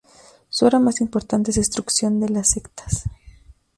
Su 0.49 0.65
obra 0.65 0.79
más 0.79 0.99
importante 0.99 1.51
es 1.51 1.57
"Destrucción 1.57 2.19
de 2.19 2.29
las 2.29 2.49
sectas". 2.49 3.03